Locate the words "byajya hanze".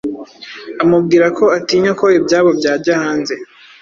2.59-3.33